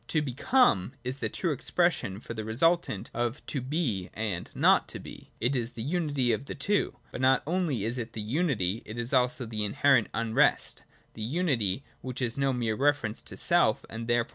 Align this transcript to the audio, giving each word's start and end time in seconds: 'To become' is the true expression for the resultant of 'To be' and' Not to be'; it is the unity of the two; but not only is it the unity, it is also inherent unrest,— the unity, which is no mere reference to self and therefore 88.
'To 0.11 0.19
become' 0.19 0.93
is 1.03 1.19
the 1.19 1.29
true 1.29 1.51
expression 1.51 2.19
for 2.19 2.33
the 2.33 2.43
resultant 2.43 3.11
of 3.13 3.45
'To 3.45 3.61
be' 3.61 4.09
and' 4.15 4.49
Not 4.55 4.87
to 4.87 4.99
be'; 4.99 5.29
it 5.39 5.55
is 5.55 5.73
the 5.73 5.83
unity 5.83 6.31
of 6.31 6.47
the 6.47 6.55
two; 6.55 6.97
but 7.11 7.21
not 7.21 7.43
only 7.45 7.85
is 7.85 7.99
it 7.99 8.13
the 8.13 8.21
unity, 8.21 8.81
it 8.85 8.97
is 8.97 9.13
also 9.13 9.47
inherent 9.47 10.09
unrest,— 10.15 10.81
the 11.13 11.21
unity, 11.21 11.83
which 12.01 12.19
is 12.19 12.35
no 12.35 12.51
mere 12.51 12.73
reference 12.75 13.21
to 13.21 13.37
self 13.37 13.85
and 13.91 14.07
therefore 14.07 14.29
88. 14.29 14.29